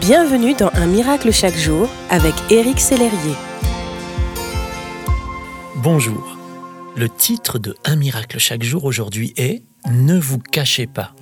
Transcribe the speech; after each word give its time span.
Bienvenue 0.00 0.54
dans 0.54 0.70
Un 0.74 0.86
miracle 0.86 1.32
chaque 1.32 1.56
jour 1.56 1.88
avec 2.10 2.34
Éric 2.50 2.80
Sellerier. 2.80 3.34
Bonjour. 5.76 6.36
Le 6.96 7.08
titre 7.08 7.58
de 7.58 7.74
Un 7.84 7.96
miracle 7.96 8.38
chaque 8.38 8.62
jour 8.62 8.84
aujourd'hui 8.84 9.32
est 9.36 9.62
Ne 9.90 10.18
vous 10.18 10.38
cachez 10.38 10.86
pas. 10.86 11.14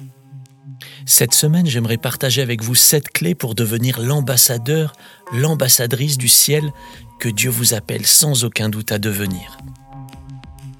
Cette 1.06 1.34
semaine, 1.34 1.66
j'aimerais 1.66 1.98
partager 1.98 2.42
avec 2.42 2.62
vous 2.62 2.74
sept 2.74 3.08
clés 3.10 3.34
pour 3.34 3.54
devenir 3.54 4.00
l'ambassadeur, 4.00 4.92
l'ambassadrice 5.32 6.18
du 6.18 6.28
ciel 6.28 6.72
que 7.20 7.28
Dieu 7.28 7.50
vous 7.50 7.74
appelle 7.74 8.06
sans 8.06 8.44
aucun 8.44 8.68
doute 8.68 8.92
à 8.92 8.98
devenir. 8.98 9.58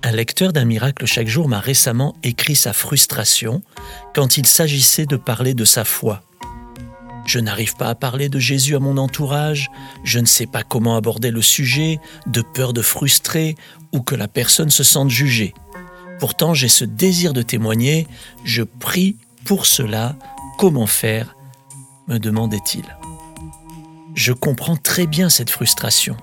Un 0.03 0.13
lecteur 0.13 0.53
d'un 0.53 0.65
miracle 0.65 1.07
chaque 1.07 1.29
jour 1.29 1.49
m'a 1.49 1.61
récemment 1.61 2.17
écrit 2.23 2.57
sa 2.57 2.73
frustration 2.73 3.63
quand 4.15 4.37
il 4.37 4.47
s'agissait 4.47 5.07
de 5.07 5.17
parler 5.17 5.55
de 5.55 5.65
sa 5.65 5.85
foi. 5.85 6.23
Je 7.35 7.41
n'arrive 7.41 7.75
pas 7.75 7.89
à 7.89 7.97
parler 7.97 8.29
de 8.29 8.39
Jésus 8.39 8.77
à 8.77 8.79
mon 8.79 8.97
entourage, 8.97 9.69
je 10.05 10.21
ne 10.21 10.25
sais 10.25 10.47
pas 10.47 10.63
comment 10.63 10.95
aborder 10.95 11.33
le 11.33 11.43
sujet, 11.43 11.99
de 12.29 12.43
peur 12.43 12.73
de 12.73 12.81
frustrer 12.81 13.57
ou 13.91 14.03
que 14.03 14.15
la 14.15 14.29
personne 14.29 14.71
se 14.71 14.85
sente 14.85 15.11
jugée. 15.11 15.53
Pourtant, 16.21 16.55
j'ai 16.55 16.69
ce 16.69 16.85
désir 16.85 17.33
de 17.33 17.43
témoigner, 17.43 18.07
je 18.45 18.63
prie 18.63 19.17
pour 19.45 19.67
cela, 19.67 20.15
comment 20.59 20.87
faire? 20.87 21.35
me 22.07 22.19
demandait-il. 22.19 22.85
Je 24.15 24.33
comprends 24.33 24.77
très 24.77 25.09
bien 25.09 25.29
cette 25.29 25.51
frustration. 25.51 26.17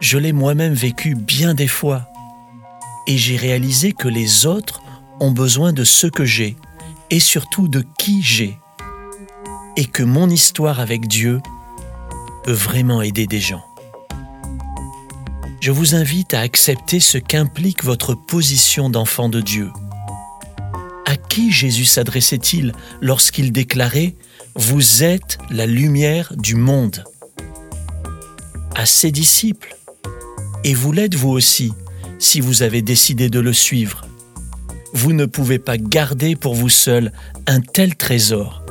Je 0.00 0.16
l'ai 0.16 0.32
moi-même 0.32 0.72
vécue 0.72 1.14
bien 1.14 1.52
des 1.52 1.68
fois 1.68 2.08
et 3.06 3.18
j'ai 3.18 3.36
réalisé 3.36 3.92
que 3.92 4.08
les 4.08 4.46
autres 4.46 4.80
ont 5.20 5.30
besoin 5.30 5.74
de 5.74 5.84
ce 5.84 6.06
que 6.06 6.24
j'ai 6.24 6.56
et 7.10 7.20
surtout 7.20 7.68
de 7.68 7.84
qui 7.98 8.22
j'ai 8.22 8.58
et 9.78 9.84
que 9.84 10.02
mon 10.02 10.28
histoire 10.28 10.80
avec 10.80 11.06
Dieu 11.06 11.40
peut 12.42 12.50
vraiment 12.50 13.00
aider 13.00 13.28
des 13.28 13.38
gens. 13.38 13.64
Je 15.60 15.70
vous 15.70 15.94
invite 15.94 16.34
à 16.34 16.40
accepter 16.40 16.98
ce 16.98 17.16
qu'implique 17.16 17.84
votre 17.84 18.14
position 18.14 18.90
d'enfant 18.90 19.28
de 19.28 19.40
Dieu. 19.40 19.70
À 21.06 21.14
qui 21.14 21.52
Jésus 21.52 21.84
s'adressait-il 21.84 22.72
lorsqu'il 23.00 23.52
déclarait⁇ 23.52 24.00
Vous 24.56 25.04
êtes 25.04 25.38
la 25.48 25.66
lumière 25.66 26.34
du 26.36 26.56
monde⁇ 26.56 27.04
À 28.74 28.84
ses 28.84 29.12
disciples. 29.12 29.76
Et 30.64 30.74
vous 30.74 30.90
l'êtes 30.90 31.14
vous 31.14 31.30
aussi 31.30 31.72
si 32.18 32.40
vous 32.40 32.64
avez 32.64 32.82
décidé 32.82 33.30
de 33.30 33.38
le 33.38 33.52
suivre. 33.52 34.08
Vous 34.92 35.12
ne 35.12 35.24
pouvez 35.24 35.60
pas 35.60 35.78
garder 35.78 36.34
pour 36.34 36.56
vous 36.56 36.68
seul 36.68 37.12
un 37.46 37.60
tel 37.60 37.94
trésor. 37.94 38.64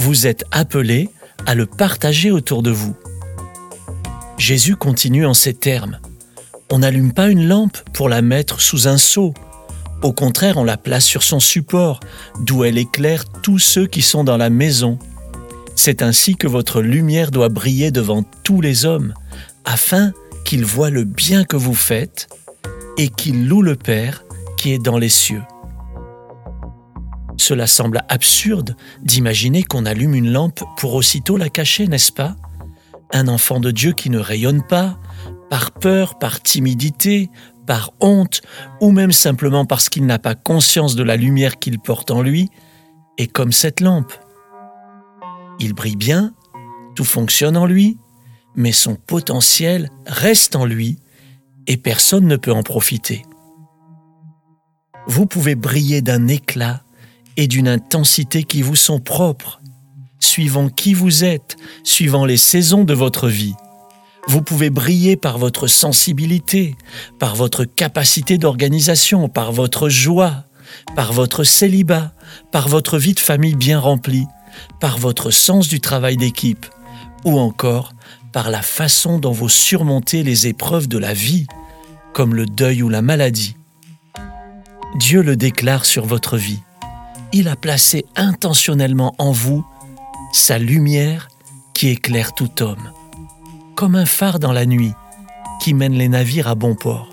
Vous 0.00 0.26
êtes 0.26 0.44
appelé 0.50 1.10
à 1.44 1.54
le 1.54 1.66
partager 1.66 2.30
autour 2.30 2.62
de 2.62 2.70
vous. 2.70 2.96
Jésus 4.38 4.74
continue 4.74 5.26
en 5.26 5.34
ces 5.34 5.52
termes. 5.52 5.98
On 6.70 6.78
n'allume 6.78 7.12
pas 7.12 7.28
une 7.28 7.46
lampe 7.46 7.76
pour 7.92 8.08
la 8.08 8.22
mettre 8.22 8.62
sous 8.62 8.88
un 8.88 8.96
seau. 8.96 9.34
Au 10.00 10.14
contraire, 10.14 10.56
on 10.56 10.64
la 10.64 10.78
place 10.78 11.04
sur 11.04 11.22
son 11.22 11.38
support, 11.38 12.00
d'où 12.40 12.64
elle 12.64 12.78
éclaire 12.78 13.26
tous 13.42 13.58
ceux 13.58 13.86
qui 13.86 14.00
sont 14.00 14.24
dans 14.24 14.38
la 14.38 14.48
maison. 14.48 14.98
C'est 15.76 16.00
ainsi 16.00 16.34
que 16.34 16.48
votre 16.48 16.80
lumière 16.80 17.30
doit 17.30 17.50
briller 17.50 17.90
devant 17.90 18.22
tous 18.42 18.62
les 18.62 18.86
hommes, 18.86 19.12
afin 19.66 20.12
qu'ils 20.46 20.64
voient 20.64 20.88
le 20.88 21.04
bien 21.04 21.44
que 21.44 21.56
vous 21.56 21.74
faites 21.74 22.26
et 22.96 23.08
qu'il 23.08 23.48
loue 23.48 23.60
le 23.60 23.76
Père 23.76 24.24
qui 24.56 24.72
est 24.72 24.82
dans 24.82 24.96
les 24.96 25.10
cieux. 25.10 25.42
Cela 27.40 27.66
semble 27.66 28.02
absurde 28.10 28.76
d'imaginer 29.02 29.62
qu'on 29.62 29.86
allume 29.86 30.14
une 30.14 30.30
lampe 30.30 30.62
pour 30.76 30.92
aussitôt 30.92 31.38
la 31.38 31.48
cacher, 31.48 31.88
n'est-ce 31.88 32.12
pas? 32.12 32.36
Un 33.14 33.28
enfant 33.28 33.60
de 33.60 33.70
Dieu 33.70 33.92
qui 33.92 34.10
ne 34.10 34.18
rayonne 34.18 34.62
pas, 34.62 34.98
par 35.48 35.70
peur, 35.70 36.18
par 36.18 36.42
timidité, 36.42 37.30
par 37.66 37.92
honte, 38.00 38.42
ou 38.82 38.90
même 38.90 39.10
simplement 39.10 39.64
parce 39.64 39.88
qu'il 39.88 40.04
n'a 40.04 40.18
pas 40.18 40.34
conscience 40.34 40.96
de 40.96 41.02
la 41.02 41.16
lumière 41.16 41.58
qu'il 41.58 41.78
porte 41.78 42.10
en 42.10 42.20
lui, 42.20 42.50
est 43.16 43.28
comme 43.28 43.52
cette 43.52 43.80
lampe. 43.80 44.12
Il 45.60 45.72
brille 45.72 45.96
bien, 45.96 46.34
tout 46.94 47.06
fonctionne 47.06 47.56
en 47.56 47.64
lui, 47.64 47.96
mais 48.54 48.72
son 48.72 48.96
potentiel 48.96 49.88
reste 50.06 50.56
en 50.56 50.66
lui 50.66 50.98
et 51.66 51.78
personne 51.78 52.26
ne 52.26 52.36
peut 52.36 52.52
en 52.52 52.62
profiter. 52.62 53.22
Vous 55.06 55.24
pouvez 55.24 55.54
briller 55.54 56.02
d'un 56.02 56.28
éclat 56.28 56.82
et 57.40 57.46
d'une 57.46 57.68
intensité 57.68 58.44
qui 58.44 58.60
vous 58.60 58.76
sont 58.76 59.00
propres, 59.00 59.62
suivant 60.18 60.68
qui 60.68 60.92
vous 60.92 61.24
êtes, 61.24 61.56
suivant 61.84 62.26
les 62.26 62.36
saisons 62.36 62.84
de 62.84 62.92
votre 62.92 63.28
vie. 63.28 63.54
Vous 64.28 64.42
pouvez 64.42 64.68
briller 64.68 65.16
par 65.16 65.38
votre 65.38 65.66
sensibilité, 65.66 66.76
par 67.18 67.34
votre 67.36 67.64
capacité 67.64 68.36
d'organisation, 68.36 69.30
par 69.30 69.52
votre 69.52 69.88
joie, 69.88 70.44
par 70.94 71.14
votre 71.14 71.42
célibat, 71.42 72.12
par 72.52 72.68
votre 72.68 72.98
vie 72.98 73.14
de 73.14 73.20
famille 73.20 73.56
bien 73.56 73.80
remplie, 73.80 74.26
par 74.78 74.98
votre 74.98 75.30
sens 75.30 75.66
du 75.66 75.80
travail 75.80 76.18
d'équipe, 76.18 76.66
ou 77.24 77.38
encore 77.38 77.94
par 78.34 78.50
la 78.50 78.60
façon 78.60 79.18
dont 79.18 79.32
vous 79.32 79.48
surmontez 79.48 80.22
les 80.22 80.46
épreuves 80.46 80.88
de 80.88 80.98
la 80.98 81.14
vie, 81.14 81.46
comme 82.12 82.34
le 82.34 82.44
deuil 82.44 82.82
ou 82.82 82.90
la 82.90 83.00
maladie. 83.00 83.56
Dieu 84.98 85.22
le 85.22 85.36
déclare 85.36 85.86
sur 85.86 86.04
votre 86.04 86.36
vie. 86.36 86.60
Il 87.32 87.46
a 87.46 87.54
placé 87.54 88.06
intentionnellement 88.16 89.14
en 89.18 89.30
vous 89.30 89.64
sa 90.32 90.58
lumière 90.58 91.28
qui 91.74 91.88
éclaire 91.88 92.34
tout 92.34 92.60
homme, 92.60 92.90
comme 93.76 93.94
un 93.94 94.06
phare 94.06 94.40
dans 94.40 94.52
la 94.52 94.66
nuit 94.66 94.92
qui 95.60 95.72
mène 95.72 95.92
les 95.92 96.08
navires 96.08 96.48
à 96.48 96.56
bon 96.56 96.74
port. 96.74 97.08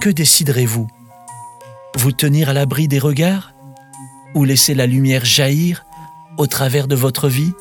Que 0.00 0.10
déciderez-vous? 0.10 0.88
Vous 1.96 2.12
tenir 2.12 2.48
à 2.48 2.52
l'abri 2.52 2.88
des 2.88 2.98
regards 2.98 3.52
ou 4.34 4.44
laisser 4.44 4.74
la 4.74 4.86
lumière 4.86 5.24
jaillir 5.24 5.84
au 6.36 6.48
travers 6.48 6.88
de 6.88 6.96
votre 6.96 7.28
vie? 7.28 7.52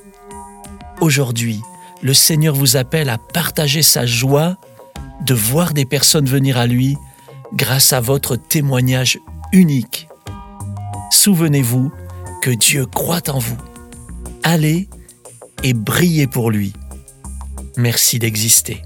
Aujourd'hui, 1.01 1.61
le 2.01 2.15
Seigneur 2.15 2.55
vous 2.55 2.77
appelle 2.77 3.09
à 3.09 3.19
partager 3.19 3.83
sa 3.83 4.07
joie 4.07 4.57
de 5.21 5.35
voir 5.35 5.73
des 5.73 5.85
personnes 5.85 6.25
venir 6.25 6.57
à 6.57 6.65
lui 6.65 6.97
grâce 7.53 7.93
à 7.93 8.01
votre 8.01 8.37
témoignage 8.37 9.19
unique. 9.51 10.07
Souvenez-vous 11.13 11.91
que 12.41 12.49
Dieu 12.49 12.87
croit 12.87 13.29
en 13.29 13.37
vous. 13.37 13.55
Allez 14.41 14.89
et 15.61 15.73
brillez 15.73 16.25
pour 16.25 16.49
lui. 16.49 16.73
Merci 17.77 18.17
d'exister. 18.17 18.81